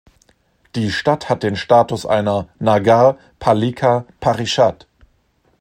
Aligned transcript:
Die 0.73 0.91
Stadt 0.91 1.29
hat 1.29 1.43
den 1.43 1.55
Status 1.55 2.07
einer 2.07 2.47
"Nagar 2.57 3.19
Palika 3.37 4.05
Parishad". 4.19 4.87